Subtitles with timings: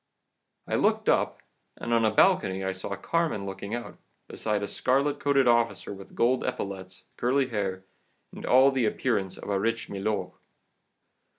[0.67, 1.43] "I looked up,
[1.77, 6.15] and on a balcony I saw Carmen looking out, beside a scarlet coated officer with
[6.15, 7.85] gold epaulettes, curly hair,
[8.33, 10.31] and all the appearance of a rich milord.